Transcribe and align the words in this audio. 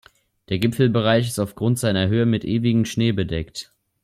Der 0.49 0.57
Gipfelbereich 0.57 1.27
ist 1.27 1.37
aufgrund 1.37 1.77
seiner 1.77 2.07
Höhe 2.07 2.25
mit 2.25 2.43
ewigem 2.43 2.85
Schnee 2.85 3.11
bedeckt. 3.11 3.71